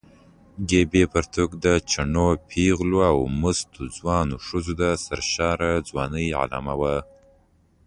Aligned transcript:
ګیبي 0.69 1.03
پرتوګ 1.13 1.49
د 1.65 1.65
چټو 1.91 2.27
پېغلو 2.49 2.99
او 3.11 3.17
مستو 3.41 3.81
ځوانو 3.97 4.35
ښځو 4.45 4.73
د 4.81 4.83
سرشاره 5.05 5.71
ځوانۍ 5.89 6.27
علامه 6.41 6.73
وه. 6.79 6.95